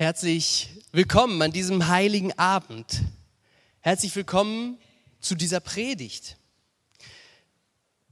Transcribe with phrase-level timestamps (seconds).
[0.00, 3.02] Herzlich willkommen an diesem heiligen Abend.
[3.80, 4.78] Herzlich willkommen
[5.20, 6.38] zu dieser Predigt.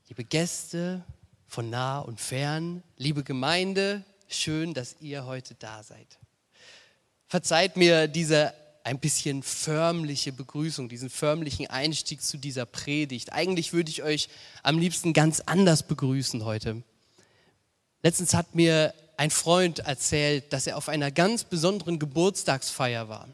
[0.07, 1.03] Liebe Gäste
[1.47, 6.19] von nah und fern, liebe Gemeinde, schön, dass ihr heute da seid.
[7.27, 8.53] Verzeiht mir diese
[8.85, 13.33] ein bisschen förmliche Begrüßung, diesen förmlichen Einstieg zu dieser Predigt.
[13.33, 14.29] Eigentlich würde ich euch
[14.63, 16.83] am liebsten ganz anders begrüßen heute.
[18.03, 23.29] Letztens hat mir ein Freund erzählt, dass er auf einer ganz besonderen Geburtstagsfeier war.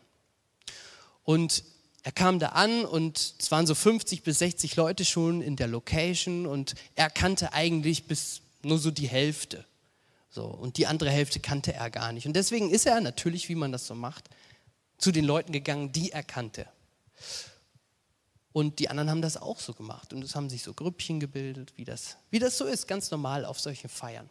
[1.24, 1.62] Und
[2.02, 5.68] er kam da an und es waren so 50 bis 60 Leute schon in der
[5.68, 9.66] Location und er kannte eigentlich bis nur so die Hälfte.
[10.30, 12.26] So, und die andere Hälfte kannte er gar nicht.
[12.26, 14.30] Und deswegen ist er natürlich, wie man das so macht,
[14.96, 16.66] zu den Leuten gegangen, die er kannte.
[18.54, 20.14] Und die anderen haben das auch so gemacht.
[20.14, 23.44] Und es haben sich so Grüppchen gebildet, wie das, wie das so ist, ganz normal
[23.44, 24.30] auf solchen Feiern.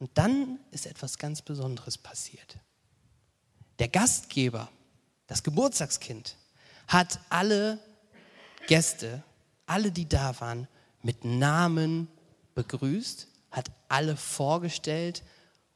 [0.00, 2.56] Und dann ist etwas ganz Besonderes passiert.
[3.78, 4.68] Der Gastgeber,
[5.26, 6.36] das Geburtstagskind,
[6.88, 7.78] hat alle
[8.66, 9.22] Gäste,
[9.66, 10.66] alle, die da waren,
[11.02, 12.08] mit Namen
[12.54, 15.22] begrüßt, hat alle vorgestellt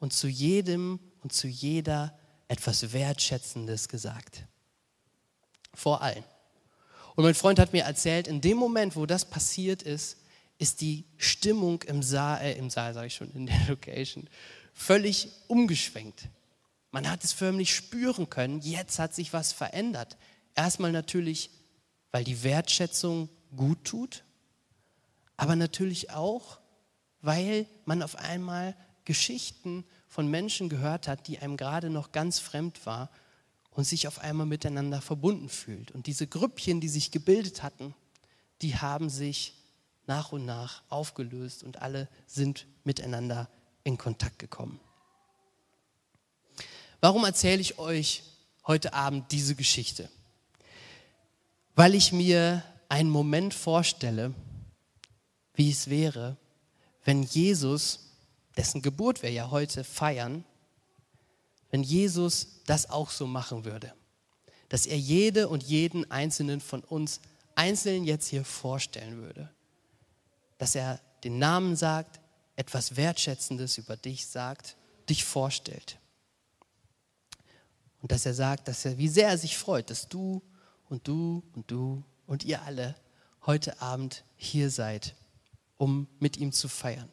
[0.00, 4.46] und zu jedem und zu jeder etwas Wertschätzendes gesagt.
[5.74, 6.24] Vor allen.
[7.14, 10.16] Und mein Freund hat mir erzählt, in dem Moment, wo das passiert ist,
[10.64, 14.26] ist die Stimmung im Saal, äh, im Saal sage ich schon, in der Location,
[14.72, 16.30] völlig umgeschwenkt.
[16.90, 20.16] Man hat es förmlich spüren können, jetzt hat sich was verändert.
[20.54, 21.50] Erstmal natürlich,
[22.12, 24.24] weil die Wertschätzung gut tut,
[25.36, 26.60] aber natürlich auch,
[27.20, 32.86] weil man auf einmal Geschichten von Menschen gehört hat, die einem gerade noch ganz fremd
[32.86, 33.10] war
[33.70, 35.90] und sich auf einmal miteinander verbunden fühlt.
[35.90, 37.94] Und diese Grüppchen, die sich gebildet hatten,
[38.62, 39.60] die haben sich
[40.06, 43.48] nach und nach aufgelöst und alle sind miteinander
[43.84, 44.80] in Kontakt gekommen.
[47.00, 48.22] Warum erzähle ich euch
[48.66, 50.08] heute Abend diese Geschichte?
[51.74, 54.32] Weil ich mir einen Moment vorstelle,
[55.54, 56.36] wie es wäre,
[57.04, 58.10] wenn Jesus,
[58.56, 60.44] dessen Geburt wir ja heute feiern,
[61.70, 63.92] wenn Jesus das auch so machen würde.
[64.68, 67.20] Dass er jede und jeden einzelnen von uns
[67.54, 69.50] einzeln jetzt hier vorstellen würde
[70.64, 72.20] dass er den Namen sagt,
[72.56, 74.78] etwas Wertschätzendes über dich sagt,
[75.10, 75.98] dich vorstellt.
[78.00, 80.40] Und dass er sagt, dass er, wie sehr er sich freut, dass du
[80.88, 82.94] und du und du und ihr alle
[83.44, 85.14] heute Abend hier seid,
[85.76, 87.12] um mit ihm zu feiern.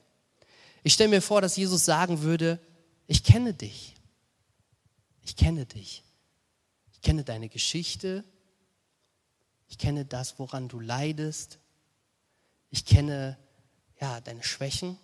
[0.81, 2.57] Ich stelle mir vor, dass Jesus sagen würde,
[3.07, 3.95] ich kenne dich.
[5.23, 6.05] Ich kenne dich.
[6.93, 8.23] Ich kenne deine Geschichte.
[9.67, 11.59] Ich kenne das, woran du leidest.
[12.71, 13.37] Ich kenne
[13.99, 14.97] ja, deine Schwächen.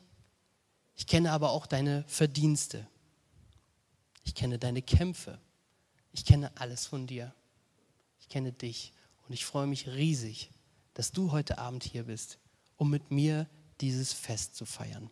[0.96, 2.88] Ich kenne aber auch deine Verdienste.
[4.24, 5.40] Ich kenne deine Kämpfe.
[6.12, 7.34] Ich kenne alles von dir.
[8.20, 8.94] Ich kenne dich.
[9.28, 10.50] Und ich freue mich riesig,
[10.94, 12.40] dass du heute Abend hier bist,
[12.78, 13.48] um mit mir
[13.82, 15.10] dieses Fest zu feiern.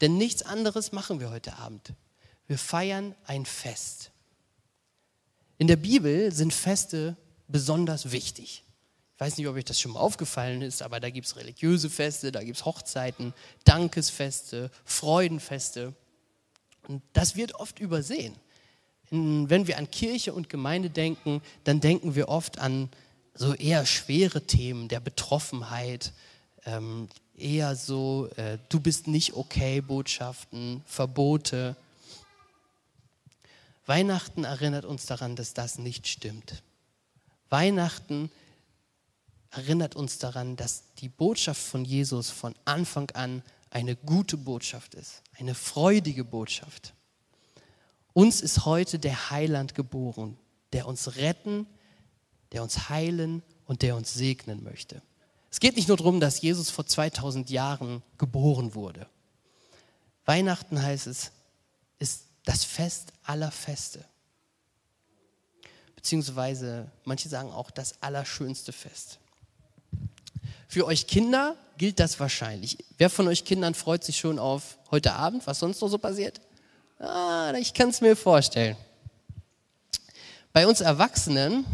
[0.00, 1.92] Denn nichts anderes machen wir heute Abend.
[2.46, 4.10] Wir feiern ein Fest.
[5.58, 7.16] In der Bibel sind Feste
[7.46, 8.64] besonders wichtig.
[9.14, 11.88] Ich weiß nicht, ob euch das schon mal aufgefallen ist, aber da gibt es religiöse
[11.88, 13.32] Feste, da gibt es Hochzeiten,
[13.62, 15.94] Dankesfeste, Freudenfeste.
[16.88, 18.34] Und das wird oft übersehen.
[19.10, 22.88] wenn wir an Kirche und Gemeinde denken, dann denken wir oft an
[23.34, 26.12] so eher schwere Themen der Betroffenheit,
[26.64, 31.76] ähm, eher so, äh, du bist nicht okay Botschaften, Verbote.
[33.86, 36.64] Weihnachten erinnert uns daran, dass das nicht stimmt.
[37.50, 38.43] Weihnachten erinnert
[39.94, 45.54] uns daran, dass die Botschaft von Jesus von Anfang an eine gute Botschaft ist, eine
[45.54, 46.94] freudige Botschaft.
[48.12, 50.36] Uns ist heute der Heiland geboren,
[50.72, 51.66] der uns retten,
[52.52, 55.02] der uns heilen und der uns segnen möchte.
[55.50, 59.08] Es geht nicht nur darum, dass Jesus vor 2000 Jahren geboren wurde.
[60.24, 61.32] Weihnachten heißt es,
[61.98, 64.04] ist das Fest aller Feste.
[65.96, 69.18] Beziehungsweise manche sagen auch das allerschönste Fest.
[70.74, 72.78] Für euch Kinder gilt das wahrscheinlich.
[72.98, 76.40] Wer von euch Kindern freut sich schon auf heute Abend, was sonst noch so passiert?
[76.98, 78.76] Ah, ich kann es mir vorstellen.
[80.52, 81.64] Bei uns Erwachsenen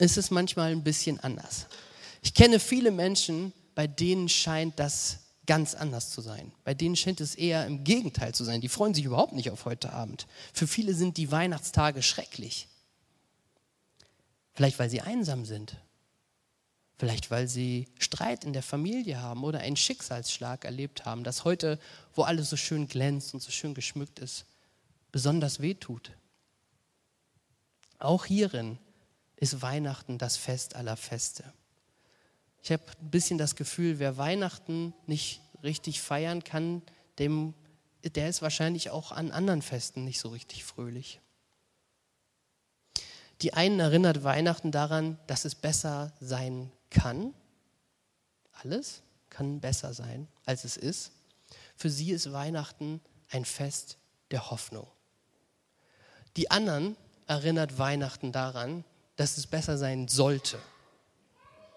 [0.00, 1.66] ist es manchmal ein bisschen anders.
[2.22, 6.50] Ich kenne viele Menschen, bei denen scheint das ganz anders zu sein.
[6.64, 8.60] Bei denen scheint es eher im Gegenteil zu sein.
[8.60, 10.26] Die freuen sich überhaupt nicht auf heute Abend.
[10.52, 12.66] Für viele sind die Weihnachtstage schrecklich.
[14.54, 15.76] Vielleicht weil sie einsam sind
[17.04, 21.78] Vielleicht weil sie Streit in der Familie haben oder einen Schicksalsschlag erlebt haben, dass heute,
[22.14, 24.46] wo alles so schön glänzt und so schön geschmückt ist,
[25.12, 26.12] besonders wehtut.
[27.98, 28.78] Auch hierin
[29.36, 31.44] ist Weihnachten das Fest aller Feste.
[32.62, 36.80] Ich habe ein bisschen das Gefühl, wer Weihnachten nicht richtig feiern kann,
[37.18, 37.52] dem,
[38.02, 41.20] der ist wahrscheinlich auch an anderen Festen nicht so richtig fröhlich.
[43.42, 47.34] Die einen erinnert Weihnachten daran, dass es besser sein kann.
[48.52, 51.12] Alles kann besser sein, als es ist.
[51.76, 53.00] Für sie ist Weihnachten
[53.30, 53.98] ein Fest
[54.30, 54.86] der Hoffnung.
[56.36, 56.96] Die anderen
[57.26, 58.84] erinnert Weihnachten daran,
[59.16, 60.58] dass es besser sein sollte.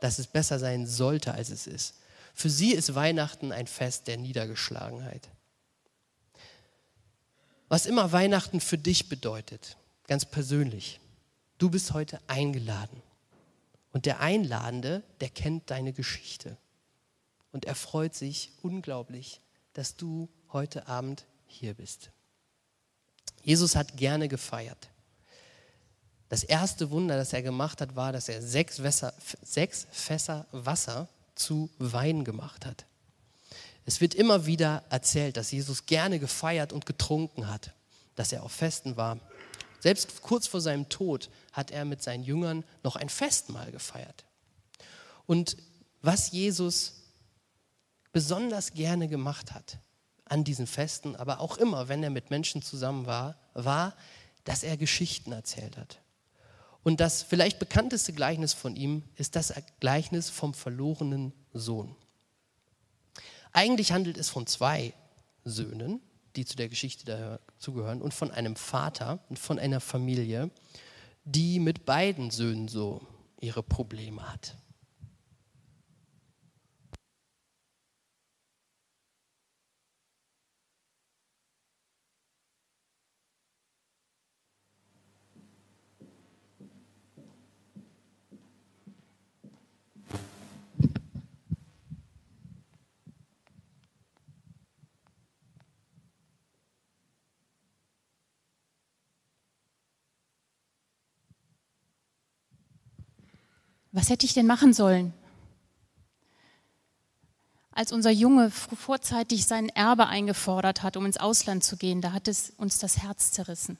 [0.01, 1.95] Dass es besser sein sollte, als es ist.
[2.33, 5.29] Für sie ist Weihnachten ein Fest der Niedergeschlagenheit.
[7.67, 9.75] Was immer Weihnachten für dich bedeutet,
[10.07, 10.99] ganz persönlich,
[11.57, 13.01] du bist heute eingeladen.
[13.91, 16.57] Und der Einladende, der kennt deine Geschichte.
[17.51, 19.41] Und er freut sich unglaublich,
[19.73, 22.11] dass du heute Abend hier bist.
[23.43, 24.89] Jesus hat gerne gefeiert.
[26.29, 31.07] Das erste Wunder, das er gemacht hat, war, dass er sechs, Wässer, sechs Fässer Wasser
[31.35, 32.85] zu Wein gemacht hat.
[33.85, 37.73] Es wird immer wieder erzählt, dass Jesus gerne gefeiert und getrunken hat,
[38.15, 39.17] dass er auf Festen war.
[39.79, 44.25] Selbst kurz vor seinem Tod hat er mit seinen Jüngern noch ein Festmahl gefeiert.
[45.25, 45.57] Und
[46.01, 46.93] was Jesus
[48.11, 49.77] besonders gerne gemacht hat
[50.25, 53.95] an diesen Festen, aber auch immer, wenn er mit Menschen zusammen war, war,
[54.43, 55.99] dass er Geschichten erzählt hat.
[56.83, 61.95] Und das vielleicht bekannteste Gleichnis von ihm ist das Gleichnis vom verlorenen Sohn.
[63.51, 64.93] Eigentlich handelt es von zwei
[65.43, 66.01] Söhnen,
[66.37, 70.51] die zu der Geschichte dazugehören, und von einem Vater und von einer Familie,
[71.25, 73.01] die mit beiden Söhnen so
[73.41, 74.55] ihre Probleme hat.
[103.97, 105.11] Was hätte ich denn machen sollen?
[107.71, 112.27] Als unser Junge vorzeitig sein Erbe eingefordert hat, um ins Ausland zu gehen, da hat
[112.27, 113.79] es uns das Herz zerrissen.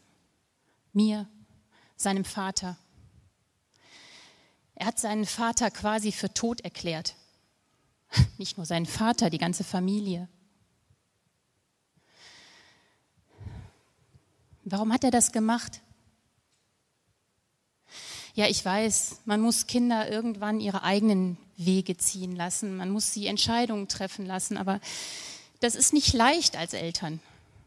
[0.92, 1.28] Mir,
[1.98, 2.78] seinem Vater.
[4.74, 7.16] Er hat seinen Vater quasi für tot erklärt.
[8.40, 10.28] Nicht nur seinen Vater, die ganze Familie.
[14.64, 15.82] Warum hat er das gemacht?
[18.38, 23.26] Ja, ich weiß, man muss Kinder irgendwann ihre eigenen Wege ziehen lassen, man muss sie
[23.26, 24.80] Entscheidungen treffen lassen, aber
[25.60, 27.20] das ist nicht leicht als Eltern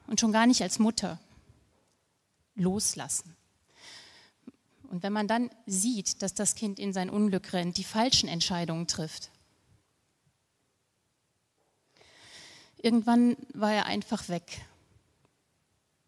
[0.06, 1.18] und schon gar nicht als Mutter.
[2.54, 3.34] Loslassen.
[4.90, 8.86] Und wenn man dann sieht, dass das Kind in sein Unglück rennt, die falschen Entscheidungen
[8.86, 9.32] trifft,
[12.76, 14.64] irgendwann war er einfach weg.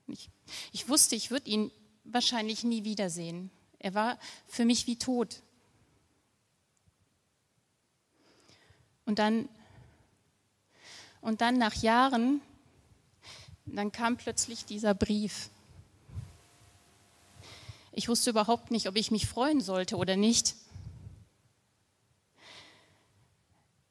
[0.06, 0.30] Ich,
[0.70, 1.72] ich wusste, ich würde ihn
[2.04, 3.50] wahrscheinlich nie wiedersehen.
[3.82, 5.42] Er war für mich wie tot.
[9.04, 9.48] Und dann,
[11.20, 12.40] und dann nach Jahren,
[13.66, 15.50] dann kam plötzlich dieser Brief.
[17.90, 20.54] Ich wusste überhaupt nicht, ob ich mich freuen sollte oder nicht.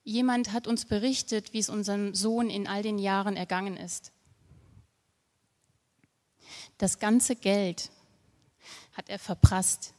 [0.06, 4.14] Jemand hat uns berichtet, wie es unserem Sohn in all den Jahren ergangen ist.
[6.78, 7.92] Das ganze Geld,
[9.02, 9.96] hat er verprasst.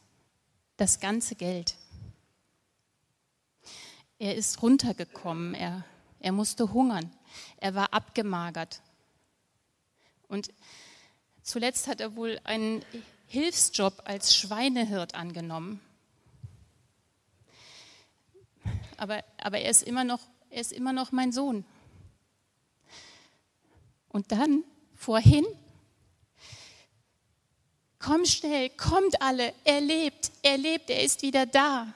[0.77, 1.75] Das ganze Geld.
[4.17, 5.83] Er ist runtergekommen, er,
[6.21, 7.11] er musste hungern,
[7.57, 8.81] er war abgemagert.
[10.29, 10.53] Und
[11.41, 12.81] zuletzt hat er wohl einen
[13.27, 15.81] Hilfsjob als Schweinehirt angenommen.
[18.95, 21.65] Aber, aber er, ist immer noch, er ist immer noch mein Sohn.
[24.07, 24.63] Und dann,
[24.95, 25.45] vorhin,
[28.03, 31.93] Komm schnell, kommt alle, er lebt, er lebt, er ist wieder da.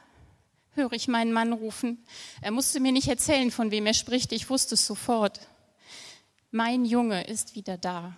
[0.71, 2.01] Höre ich meinen Mann rufen.
[2.41, 5.49] Er musste mir nicht erzählen, von wem er spricht, ich wusste es sofort.
[6.49, 8.17] Mein Junge ist wieder da.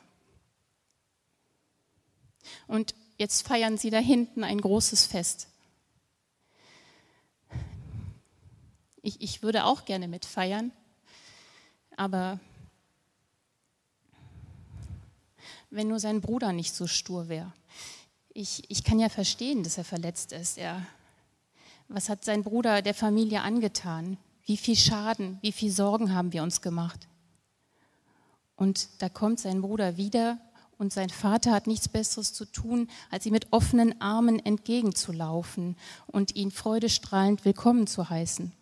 [2.67, 5.47] Und jetzt feiern sie da hinten ein großes Fest.
[9.01, 10.71] Ich, ich würde auch gerne mitfeiern,
[11.97, 12.39] aber
[15.71, 17.51] wenn nur sein Bruder nicht so stur wäre
[18.33, 20.57] ich, ich kann ja verstehen, dass er verletzt ist.
[20.57, 20.85] Er,
[21.87, 24.17] was hat sein Bruder der Familie angetan?
[24.45, 27.07] Wie viel Schaden, wie viel Sorgen haben wir uns gemacht?
[28.55, 30.37] Und da kommt sein Bruder wieder
[30.79, 35.75] Und sein Vater hat nichts Besseres zu tun, als ihm mit offenen Armen entgegenzulaufen
[36.07, 38.53] und ihn freudestrahlend willkommen zu heißen.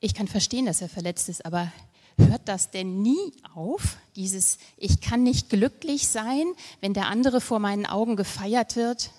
[0.00, 1.72] Ich kann verstehen, dass er verletzt ist, aber
[2.16, 3.96] hört das denn nie auf?
[4.16, 6.46] Dieses Ich kann nicht glücklich sein,
[6.80, 9.10] wenn der andere vor meinen Augen gefeiert wird,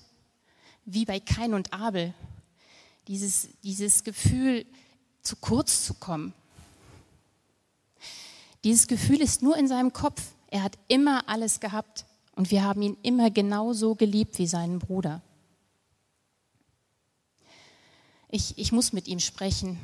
[0.85, 2.13] wie bei Kain und Abel.
[3.07, 4.65] Dieses, dieses Gefühl,
[5.21, 6.33] zu kurz zu kommen.
[8.63, 10.21] Dieses Gefühl ist nur in seinem Kopf.
[10.47, 12.05] Er hat immer alles gehabt
[12.35, 15.21] und wir haben ihn immer genauso geliebt wie seinen Bruder.
[18.29, 19.79] Ich, ich muss mit ihm sprechen.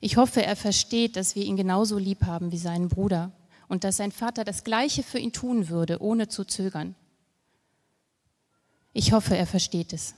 [0.00, 3.32] Ich hoffe, er versteht, dass wir ihn genauso lieb haben wie seinen Bruder
[3.68, 6.94] und dass sein Vater das Gleiche für ihn tun würde, ohne zu zögern.
[8.92, 10.14] Ich hoffe, er versteht es.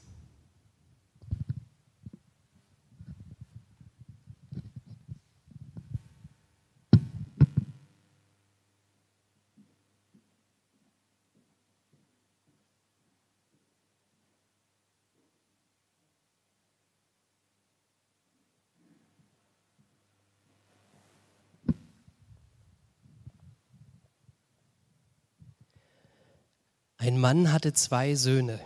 [27.12, 28.58] Ein Mann hatte zwei Söhne.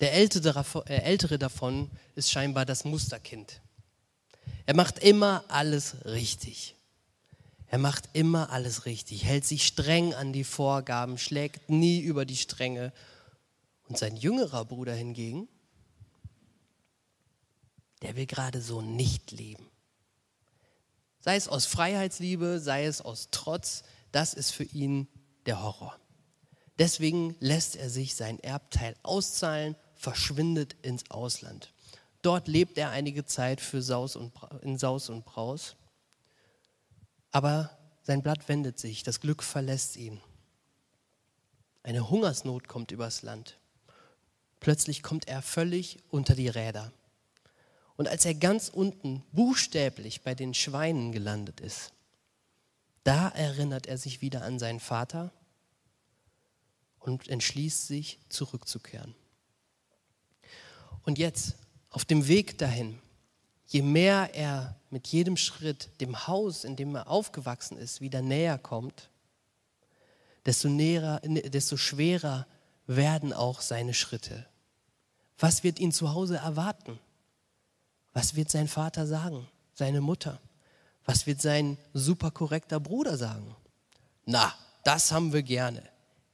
[0.00, 3.60] Der äh, ältere davon ist scheinbar das Musterkind.
[4.64, 6.74] Er macht immer alles richtig.
[7.66, 12.38] Er macht immer alles richtig, hält sich streng an die Vorgaben, schlägt nie über die
[12.38, 12.94] Stränge.
[13.88, 15.46] Und sein jüngerer Bruder hingegen,
[18.00, 19.68] der will gerade so nicht leben.
[21.20, 25.08] Sei es aus Freiheitsliebe, sei es aus Trotz, das ist für ihn
[25.44, 25.99] der Horror.
[26.80, 31.74] Deswegen lässt er sich sein Erbteil auszahlen, verschwindet ins Ausland.
[32.22, 34.32] Dort lebt er einige Zeit für Saus und,
[34.62, 35.76] in Saus und Braus.
[37.32, 40.22] Aber sein Blatt wendet sich, das Glück verlässt ihn.
[41.82, 43.58] Eine Hungersnot kommt übers Land.
[44.58, 46.92] Plötzlich kommt er völlig unter die Räder.
[47.98, 51.92] Und als er ganz unten buchstäblich bei den Schweinen gelandet ist,
[53.04, 55.30] da erinnert er sich wieder an seinen Vater
[57.00, 59.14] und entschließt sich, zurückzukehren.
[61.02, 61.56] Und jetzt,
[61.90, 63.00] auf dem Weg dahin,
[63.66, 68.58] je mehr er mit jedem Schritt dem Haus, in dem er aufgewachsen ist, wieder näher
[68.58, 69.10] kommt,
[70.46, 72.46] desto, näher, desto schwerer
[72.86, 74.46] werden auch seine Schritte.
[75.38, 76.98] Was wird ihn zu Hause erwarten?
[78.12, 79.46] Was wird sein Vater sagen?
[79.72, 80.40] Seine Mutter?
[81.04, 83.56] Was wird sein super korrekter Bruder sagen?
[84.26, 84.52] Na,
[84.84, 85.82] das haben wir gerne.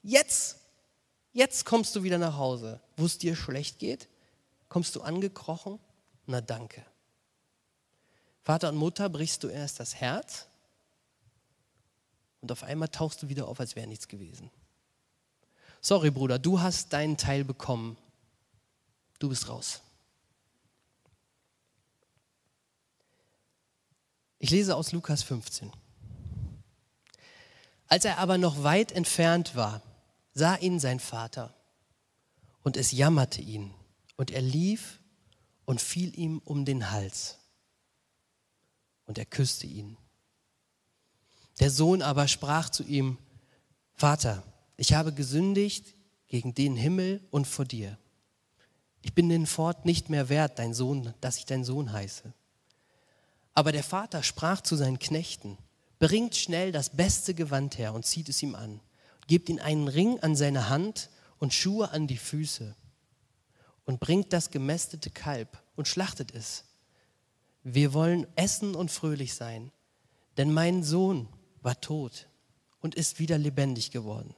[0.07, 0.59] Jetzt,
[1.33, 4.09] jetzt kommst du wieder nach Hause, wo es dir schlecht geht.
[4.69, 5.81] Kommst du angekrochen?
[6.27, 6.87] Na danke.
[8.45, 10.47] Vater und Mutter brichst du erst das Herz
[12.41, 14.49] und auf einmal tauchst du wieder auf, als wäre nichts gewesen.
[15.81, 17.97] Sorry, Bruder, du hast deinen Teil bekommen.
[19.19, 19.83] Du bist raus.
[24.39, 25.73] Ich lese aus Lukas 15.
[27.89, 29.83] Als er aber noch weit entfernt war,
[30.37, 31.55] sah ihn sein Vater
[32.63, 33.73] und es jammerte ihn
[34.17, 35.01] und er lief
[35.65, 37.39] und fiel ihm um den Hals
[39.07, 39.97] und er küsste ihn.
[41.59, 43.17] Der Sohn aber sprach zu ihm,
[43.95, 44.43] Vater,
[44.77, 45.95] ich habe gesündigt
[46.27, 47.97] gegen den Himmel und vor dir.
[49.01, 52.31] Ich bin den fort nicht mehr wert, dein Sohn, dass ich dein Sohn heiße.
[53.55, 55.57] Aber der Vater sprach zu seinen Knechten,
[55.99, 58.83] bringt schnell das beste Gewand her und zieht es ihm an
[59.27, 62.75] gebt ihm einen Ring an seine Hand und Schuhe an die Füße
[63.85, 66.65] und bringt das gemästete Kalb und schlachtet es.
[67.63, 69.73] Wir wollen essen und fröhlich sein,
[70.37, 71.29] denn mein Sohn
[71.63, 72.29] war tot
[72.81, 74.35] und ist wieder lebendig geworden.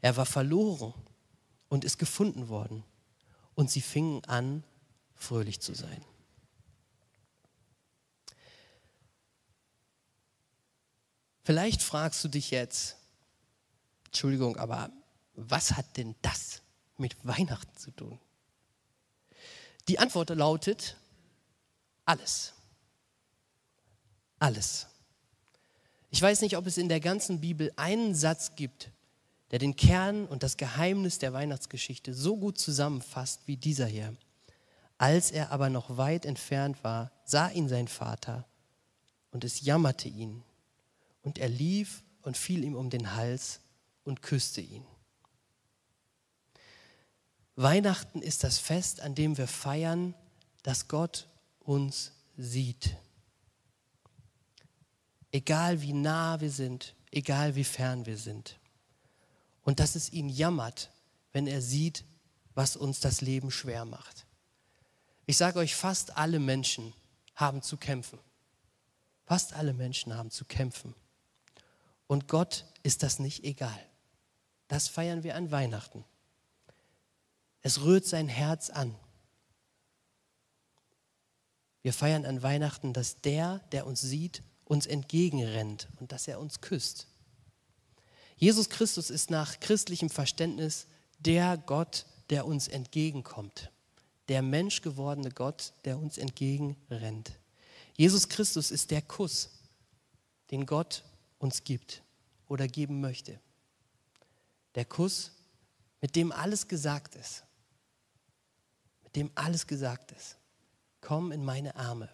[0.00, 0.92] Er war verloren
[1.68, 2.84] und ist gefunden worden.
[3.54, 4.64] Und sie fingen an,
[5.14, 6.04] fröhlich zu sein.
[11.42, 12.96] Vielleicht fragst du dich jetzt,
[14.14, 14.92] Entschuldigung, aber
[15.34, 16.62] was hat denn das
[16.98, 18.20] mit Weihnachten zu tun?
[19.88, 20.96] Die Antwort lautet,
[22.04, 22.54] alles.
[24.38, 24.86] Alles.
[26.10, 28.92] Ich weiß nicht, ob es in der ganzen Bibel einen Satz gibt,
[29.50, 34.16] der den Kern und das Geheimnis der Weihnachtsgeschichte so gut zusammenfasst wie dieser hier.
[34.96, 38.46] Als er aber noch weit entfernt war, sah ihn sein Vater
[39.32, 40.44] und es jammerte ihn.
[41.22, 43.58] Und er lief und fiel ihm um den Hals
[44.04, 44.84] und küsste ihn.
[47.56, 50.14] Weihnachten ist das Fest, an dem wir feiern,
[50.62, 51.28] dass Gott
[51.60, 52.96] uns sieht.
[55.30, 58.58] Egal wie nah wir sind, egal wie fern wir sind.
[59.62, 60.90] Und dass es ihn jammert,
[61.32, 62.04] wenn er sieht,
[62.54, 64.26] was uns das Leben schwer macht.
[65.26, 66.92] Ich sage euch, fast alle Menschen
[67.34, 68.18] haben zu kämpfen.
[69.24, 70.94] Fast alle Menschen haben zu kämpfen.
[72.06, 73.78] Und Gott ist das nicht egal.
[74.68, 76.04] Das feiern wir an Weihnachten.
[77.62, 78.94] Es rührt sein Herz an.
[81.82, 86.60] Wir feiern an Weihnachten, dass der, der uns sieht, uns entgegenrennt und dass er uns
[86.60, 87.06] küsst.
[88.36, 90.86] Jesus Christus ist nach christlichem Verständnis
[91.18, 93.70] der Gott, der uns entgegenkommt.
[94.28, 97.32] Der menschgewordene Gott, der uns entgegenrennt.
[97.96, 99.50] Jesus Christus ist der Kuss,
[100.50, 101.04] den Gott
[101.38, 102.02] uns gibt
[102.48, 103.38] oder geben möchte.
[104.74, 105.32] Der Kuss,
[106.00, 107.44] mit dem alles gesagt ist.
[109.04, 110.36] Mit dem alles gesagt ist.
[111.00, 112.08] Komm in meine Arme.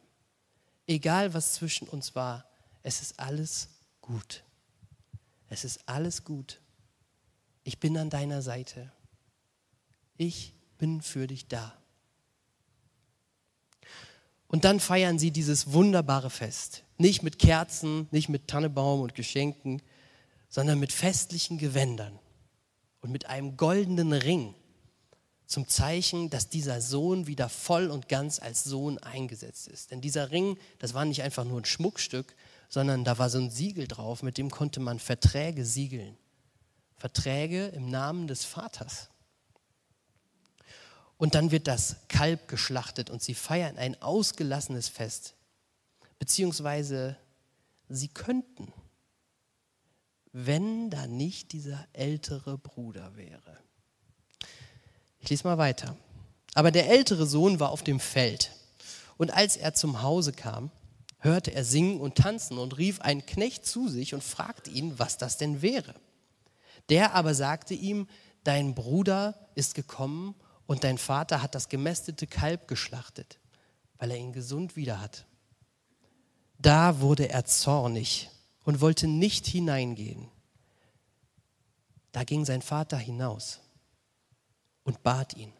[0.86, 2.44] Egal was zwischen uns war,
[2.82, 3.68] es ist alles
[4.00, 4.42] gut.
[5.48, 6.60] Es ist alles gut.
[7.64, 8.92] Ich bin an deiner Seite.
[10.16, 11.76] Ich bin für dich da.
[14.48, 16.84] Und dann feiern sie dieses wunderbare Fest.
[16.98, 19.80] Nicht mit Kerzen, nicht mit Tannebaum und Geschenken,
[20.48, 22.18] sondern mit festlichen Gewändern
[23.00, 24.54] und mit einem goldenen Ring
[25.46, 29.90] zum Zeichen, dass dieser Sohn wieder voll und ganz als Sohn eingesetzt ist.
[29.90, 32.36] Denn dieser Ring, das war nicht einfach nur ein Schmuckstück,
[32.68, 36.16] sondern da war so ein Siegel drauf, mit dem konnte man Verträge siegeln.
[36.96, 39.08] Verträge im Namen des Vaters.
[41.16, 45.34] Und dann wird das Kalb geschlachtet und sie feiern ein ausgelassenes Fest.
[46.18, 47.16] Beziehungsweise
[47.88, 48.72] sie könnten,
[50.32, 53.58] wenn da nicht dieser ältere Bruder wäre.
[55.18, 55.96] Ich lese mal weiter.
[56.54, 58.52] Aber der ältere Sohn war auf dem Feld.
[59.16, 60.70] Und als er zum Hause kam,
[61.18, 65.18] hörte er singen und tanzen und rief einen Knecht zu sich und fragte ihn, was
[65.18, 65.94] das denn wäre.
[66.88, 68.08] Der aber sagte ihm,
[68.42, 70.34] dein Bruder ist gekommen
[70.66, 73.38] und dein Vater hat das gemästete Kalb geschlachtet,
[73.98, 75.26] weil er ihn gesund wieder hat.
[76.58, 78.30] Da wurde er zornig
[78.64, 80.28] und wollte nicht hineingehen.
[82.12, 83.60] Da ging sein Vater hinaus
[84.84, 85.52] und bat ihn.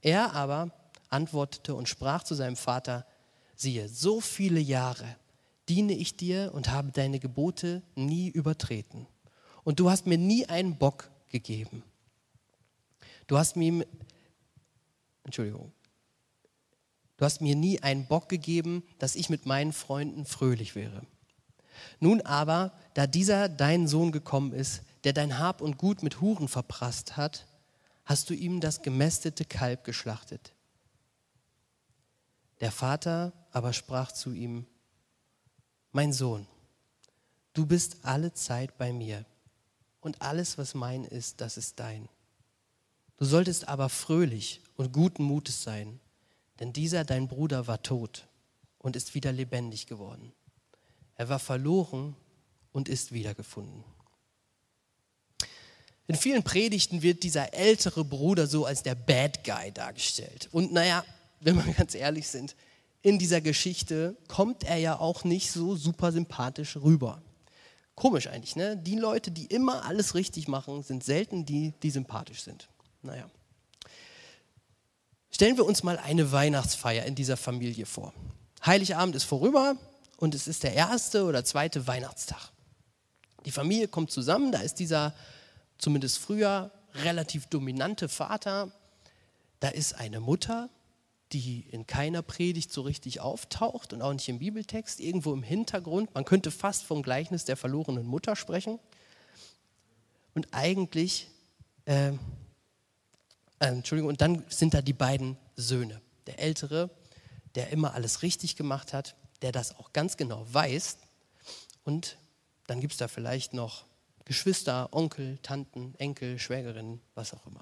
[0.00, 0.70] Er aber
[1.08, 3.06] antwortete und sprach zu seinem Vater,
[3.56, 5.16] siehe, so viele Jahre
[5.68, 9.06] diene ich dir und habe deine Gebote nie übertreten.
[9.64, 11.82] Und du hast mir nie einen Bock gegeben
[13.28, 13.86] Du hast mir,
[15.22, 15.70] Entschuldigung,
[17.18, 21.02] du hast mir nie einen Bock gegeben, dass ich mit meinen Freunden fröhlich wäre.
[22.00, 26.48] Nun aber, da dieser dein Sohn gekommen ist, der dein Hab und Gut mit Huren
[26.48, 27.46] verprasst hat,
[28.04, 30.52] hast du ihm das gemästete Kalb geschlachtet.
[32.60, 34.66] Der Vater aber sprach zu ihm,
[35.92, 36.46] mein Sohn,
[37.52, 39.24] du bist alle Zeit bei mir
[40.00, 42.08] und alles, was mein ist, das ist dein.
[43.16, 46.00] Du solltest aber fröhlich und guten Mutes sein,
[46.60, 48.28] denn dieser dein Bruder war tot
[48.78, 50.32] und ist wieder lebendig geworden.
[51.18, 52.16] Er war verloren
[52.72, 53.84] und ist wiedergefunden.
[56.06, 60.48] In vielen Predigten wird dieser ältere Bruder so als der Bad Guy dargestellt.
[60.52, 61.04] Und naja,
[61.40, 62.56] wenn wir ganz ehrlich sind,
[63.02, 67.20] in dieser Geschichte kommt er ja auch nicht so super sympathisch rüber.
[67.94, 68.76] Komisch eigentlich, ne?
[68.76, 72.68] Die Leute, die immer alles richtig machen, sind selten die, die sympathisch sind.
[73.02, 73.28] Naja.
[75.30, 78.12] Stellen wir uns mal eine Weihnachtsfeier in dieser Familie vor.
[78.64, 79.76] Heiligabend ist vorüber
[80.18, 82.52] und es ist der erste oder zweite Weihnachtstag.
[83.46, 85.14] Die Familie kommt zusammen, da ist dieser
[85.78, 88.70] zumindest früher relativ dominante Vater,
[89.60, 90.68] da ist eine Mutter,
[91.32, 96.14] die in keiner Predigt so richtig auftaucht und auch nicht im Bibeltext, irgendwo im Hintergrund.
[96.14, 98.78] Man könnte fast vom Gleichnis der verlorenen Mutter sprechen.
[100.34, 101.28] Und eigentlich
[101.84, 102.12] äh,
[103.60, 106.00] äh, Entschuldigung, und dann sind da die beiden Söhne.
[106.26, 106.90] Der Ältere,
[107.54, 110.98] der immer alles richtig gemacht hat, der das auch ganz genau weiß.
[111.84, 112.16] Und
[112.66, 113.84] dann gibt es da vielleicht noch
[114.24, 117.60] Geschwister, Onkel, Tanten, Enkel, Schwägerinnen, was auch immer.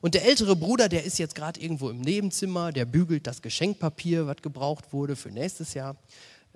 [0.00, 4.26] Und der ältere Bruder, der ist jetzt gerade irgendwo im Nebenzimmer, der bügelt das Geschenkpapier,
[4.26, 5.96] was gebraucht wurde für nächstes Jahr.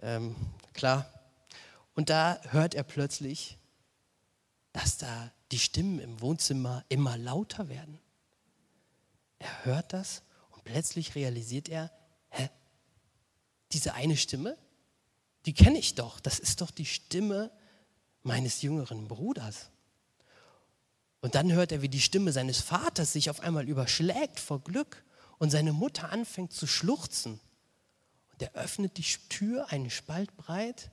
[0.00, 0.37] Ähm,
[0.74, 1.11] klar.
[1.94, 3.59] Und da hört er plötzlich,
[4.72, 7.98] dass da die Stimmen im Wohnzimmer immer lauter werden.
[9.38, 11.90] Er hört das und plötzlich realisiert er,
[13.72, 14.56] diese eine Stimme,
[15.46, 16.20] die kenne ich doch.
[16.20, 17.50] Das ist doch die Stimme
[18.22, 19.70] meines jüngeren Bruders.
[21.20, 25.04] Und dann hört er, wie die Stimme seines Vaters sich auf einmal überschlägt vor Glück
[25.38, 27.40] und seine Mutter anfängt zu schluchzen.
[28.33, 30.90] Und er öffnet die Tür einen Spalt breit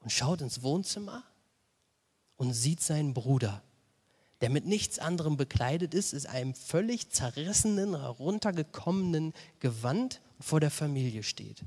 [0.00, 1.24] und schaut ins Wohnzimmer
[2.36, 3.62] und sieht seinen Bruder,
[4.40, 11.22] der mit nichts anderem bekleidet ist, ist einem völlig zerrissenen, heruntergekommenen Gewand vor der Familie
[11.22, 11.64] steht.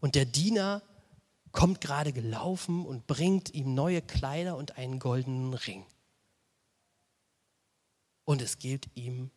[0.00, 0.82] Und der Diener
[1.52, 5.86] kommt gerade gelaufen und bringt ihm neue Kleider und einen goldenen Ring.
[8.24, 9.30] Und es geht ihm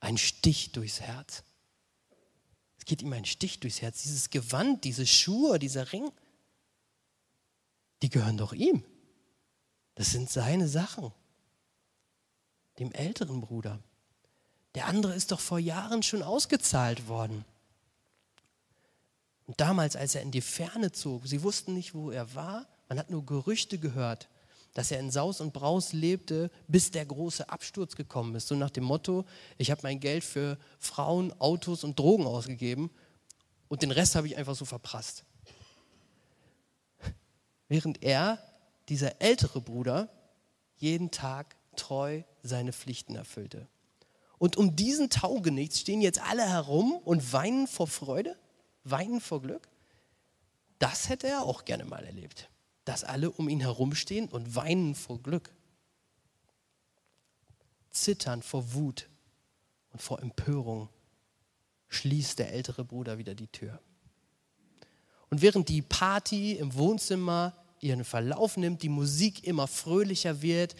[0.00, 1.44] ein Stich durchs Herz.
[2.78, 4.02] Es geht ihm ein Stich durchs Herz.
[4.02, 6.10] Dieses Gewand, diese Schuhe, dieser Ring,
[8.02, 8.82] die gehören doch ihm.
[9.94, 11.12] Das sind seine Sachen.
[12.78, 13.78] Dem älteren Bruder.
[14.74, 17.44] Der andere ist doch vor Jahren schon ausgezahlt worden.
[19.46, 22.98] Und damals, als er in die Ferne zog, sie wussten nicht, wo er war, man
[22.98, 24.28] hat nur Gerüchte gehört,
[24.74, 28.48] dass er in Saus und Braus lebte, bis der große Absturz gekommen ist.
[28.48, 29.24] So nach dem Motto,
[29.58, 32.90] ich habe mein Geld für Frauen, Autos und Drogen ausgegeben
[33.68, 35.24] und den Rest habe ich einfach so verprasst.
[37.68, 38.38] Während er,
[38.88, 40.08] dieser ältere Bruder,
[40.76, 43.66] jeden Tag treu seine Pflichten erfüllte.
[44.38, 48.36] Und um diesen Taugenichts stehen jetzt alle herum und weinen vor Freude,
[48.84, 49.68] weinen vor Glück.
[50.78, 52.48] Das hätte er auch gerne mal erlebt
[52.84, 55.52] dass alle um ihn herumstehen und weinen vor Glück.
[57.90, 59.08] Zittern vor Wut
[59.92, 60.88] und vor Empörung
[61.88, 63.80] schließt der ältere Bruder wieder die Tür.
[65.28, 70.74] Und während die Party im Wohnzimmer ihren Verlauf nimmt, die Musik immer fröhlicher wird,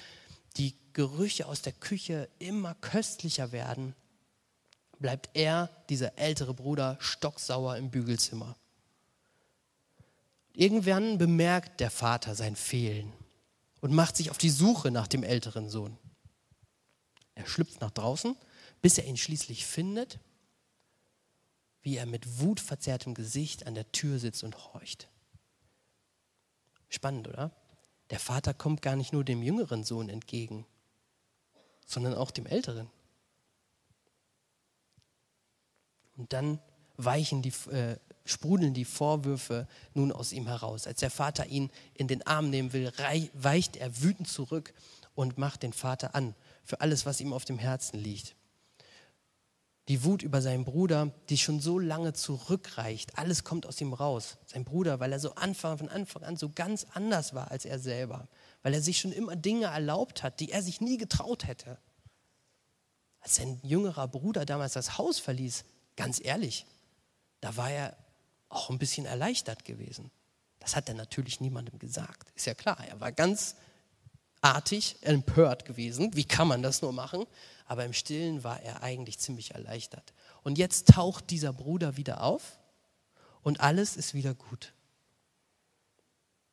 [0.57, 3.95] die Gerüche aus der Küche immer köstlicher werden,
[5.03, 8.57] bleibt er, dieser ältere Bruder, stocksauer im Bügelzimmer.
[10.55, 13.13] Irgendwann bemerkt der Vater sein Fehlen
[13.81, 15.99] und macht sich auf die Suche nach dem älteren Sohn.
[17.35, 18.37] Er schlüpft nach draußen,
[18.81, 20.19] bis er ihn schließlich findet,
[21.83, 25.09] wie er mit wutverzerrtem Gesicht an der Tür sitzt und horcht.
[26.89, 27.51] Spannend, oder?
[28.11, 30.67] Der Vater kommt gar nicht nur dem jüngeren Sohn entgegen,
[31.87, 32.91] sondern auch dem älteren.
[36.17, 36.61] Und dann
[36.97, 40.87] weichen die, äh, sprudeln die Vorwürfe nun aus ihm heraus.
[40.87, 42.93] Als der Vater ihn in den Arm nehmen will,
[43.35, 44.73] weicht er wütend zurück
[45.15, 48.37] und macht den Vater an für alles, was ihm auf dem Herzen liegt.
[49.89, 54.39] Die Wut über seinen Bruder, die schon so lange zurückreicht, alles kommt aus ihm raus.
[54.47, 57.81] Sein Bruder, weil er so Anfang, von Anfang an so ganz anders war als er
[57.81, 58.29] selber,
[58.63, 61.79] weil er sich schon immer Dinge erlaubt hat, die er sich nie getraut hätte.
[63.21, 65.65] Als sein jüngerer Bruder damals das Haus verließ,
[65.97, 66.67] ganz ehrlich,
[67.41, 67.97] da war er
[68.49, 70.11] auch ein bisschen erleichtert gewesen.
[70.59, 72.31] Das hat er natürlich niemandem gesagt.
[72.35, 73.57] Ist ja klar, er war ganz
[74.41, 76.15] artig, empört gewesen.
[76.15, 77.25] Wie kann man das nur machen?
[77.67, 80.13] Aber im Stillen war er eigentlich ziemlich erleichtert.
[80.43, 82.59] Und jetzt taucht dieser Bruder wieder auf
[83.43, 84.73] und alles ist wieder gut.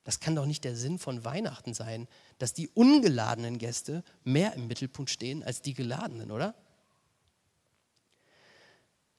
[0.03, 4.67] Das kann doch nicht der Sinn von Weihnachten sein, dass die ungeladenen Gäste mehr im
[4.67, 6.55] Mittelpunkt stehen als die geladenen, oder?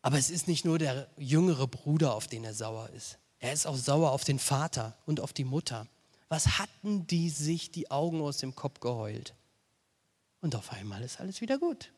[0.03, 3.19] Aber es ist nicht nur der jüngere Bruder, auf den er sauer ist.
[3.39, 5.87] Er ist auch sauer auf den Vater und auf die Mutter.
[6.29, 9.35] Was hatten die sich die Augen aus dem Kopf geheult?
[10.41, 11.93] Und auf einmal ist alles wieder gut.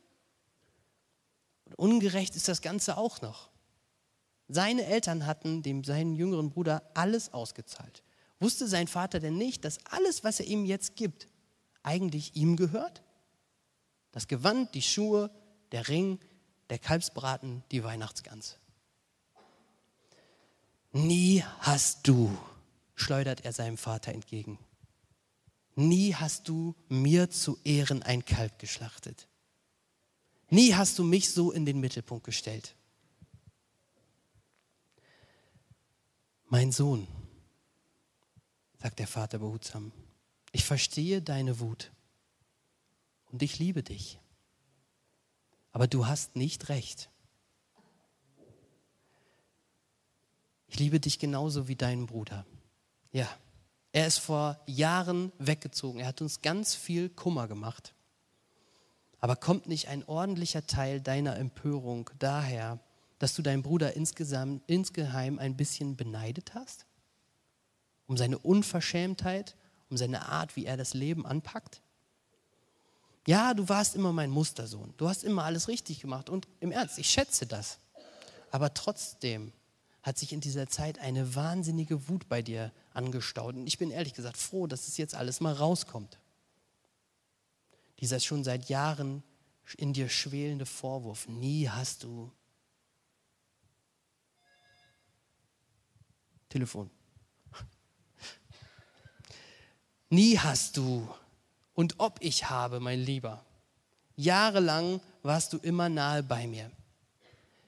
[1.65, 3.51] Und ungerecht ist das Ganze auch noch.
[4.49, 8.03] Seine Eltern hatten dem seinen jüngeren Bruder alles ausgezahlt.
[8.41, 11.29] Wusste sein Vater denn nicht, dass alles, was er ihm jetzt gibt,
[11.83, 13.03] eigentlich ihm gehört?
[14.11, 15.31] Das Gewand, die Schuhe,
[15.71, 16.19] der Ring,
[16.72, 18.56] der Kalbsbraten, die Weihnachtsgans.
[20.92, 22.35] Nie hast du,
[22.94, 24.58] schleudert er seinem Vater entgegen,
[25.74, 29.28] nie hast du mir zu Ehren ein Kalb geschlachtet.
[30.48, 32.74] Nie hast du mich so in den Mittelpunkt gestellt.
[36.48, 37.06] Mein Sohn,
[38.80, 39.92] sagt der Vater behutsam,
[40.52, 41.92] ich verstehe deine Wut
[43.30, 44.21] und ich liebe dich.
[45.72, 47.11] Aber du hast nicht recht.
[50.68, 52.46] Ich liebe dich genauso wie deinen Bruder.
[53.11, 53.28] Ja,
[53.92, 56.00] er ist vor Jahren weggezogen.
[56.00, 57.94] Er hat uns ganz viel Kummer gemacht.
[59.20, 62.80] Aber kommt nicht ein ordentlicher Teil deiner Empörung daher,
[63.18, 66.87] dass du deinen Bruder insgesamt, insgeheim ein bisschen beneidet hast?
[68.06, 69.56] Um seine Unverschämtheit,
[69.90, 71.82] um seine Art, wie er das Leben anpackt?
[73.26, 74.94] Ja, du warst immer mein Mustersohn.
[74.96, 76.28] Du hast immer alles richtig gemacht.
[76.28, 77.78] Und im Ernst, ich schätze das.
[78.50, 79.52] Aber trotzdem
[80.02, 83.54] hat sich in dieser Zeit eine wahnsinnige Wut bei dir angestaut.
[83.54, 86.18] Und ich bin ehrlich gesagt froh, dass es jetzt alles mal rauskommt.
[88.00, 89.22] Dieser schon seit Jahren
[89.76, 91.28] in dir schwelende Vorwurf.
[91.28, 92.32] Nie hast du
[96.48, 96.90] Telefon.
[100.11, 101.08] Nie hast du
[101.83, 103.45] und ob ich habe, mein Lieber.
[104.14, 106.71] Jahrelang warst du immer nahe bei mir.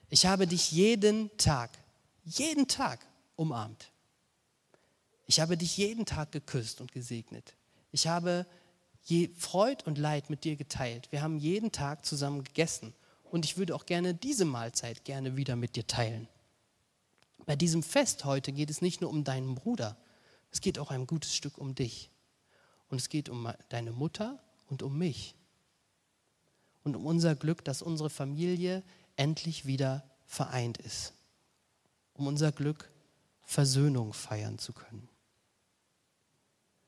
[0.09, 1.77] Ich habe dich jeden Tag,
[2.25, 3.91] jeden Tag umarmt.
[5.27, 7.55] Ich habe dich jeden Tag geküsst und gesegnet.
[7.91, 8.47] Ich habe
[9.03, 11.11] je Freud und Leid mit dir geteilt.
[11.11, 12.95] Wir haben jeden Tag zusammen gegessen.
[13.33, 16.29] Und ich würde auch gerne diese Mahlzeit gerne wieder mit dir teilen.
[17.47, 19.97] Bei diesem Fest heute geht es nicht nur um deinen Bruder,
[20.53, 22.13] es geht auch ein gutes Stück um dich.
[22.95, 24.39] Und es geht um deine Mutter
[24.71, 25.35] und um mich.
[26.85, 28.85] Und um unser Glück, dass unsere Familie
[29.17, 31.13] endlich wieder vereint ist.
[32.13, 32.89] Um unser Glück,
[33.43, 35.09] Versöhnung feiern zu können.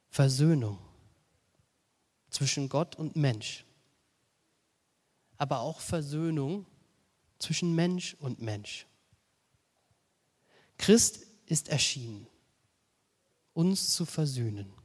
[0.09, 0.79] Versöhnung
[2.31, 3.65] zwischen Gott und Mensch.
[5.39, 6.67] Aber auch Versöhnung
[7.41, 8.87] zwischen Mensch und Mensch.
[10.79, 12.29] Christ ist erschienen,
[13.55, 14.76] uns zu versöhnen.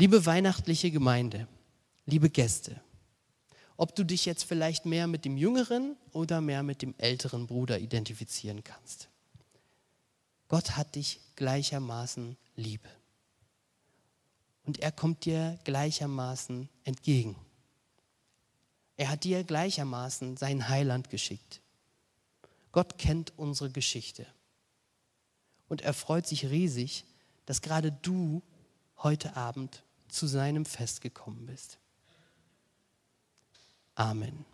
[0.00, 1.48] Liebe weihnachtliche Gemeinde,
[2.06, 2.80] liebe Gäste,
[3.76, 7.80] ob du dich jetzt vielleicht mehr mit dem jüngeren oder mehr mit dem älteren Bruder
[7.80, 9.08] identifizieren kannst.
[10.46, 12.88] Gott hat dich gleichermaßen lieb.
[14.62, 17.34] Und er kommt dir gleichermaßen entgegen.
[18.96, 21.60] Er hat dir gleichermaßen sein Heiland geschickt.
[22.70, 24.28] Gott kennt unsere Geschichte.
[25.68, 27.04] Und er freut sich riesig,
[27.46, 28.44] dass gerade du
[28.98, 29.82] heute Abend
[30.18, 31.78] zu seinem Fest gekommen bist.
[33.94, 34.44] Amen.